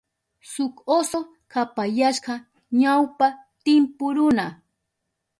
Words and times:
Shuk 0.49 0.75
oso 0.97 1.19
kapayashka 1.51 2.33
ñawpa 2.81 3.27
timpu 3.65 4.05
runa. 4.15 4.45